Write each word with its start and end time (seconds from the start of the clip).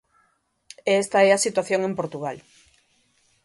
E 0.89 0.91
esta 1.03 1.19
é 1.27 1.29
a 1.33 1.43
situación 1.45 1.81
en 1.87 1.93
Portugal. 1.99 2.37